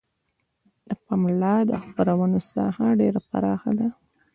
د 0.87 0.89
پملا 1.03 1.55
د 1.69 1.71
خپرونو 1.83 2.37
ساحه 2.51 2.87
ډیره 2.99 3.21
پراخه 3.29 3.71
ده. 3.79 3.87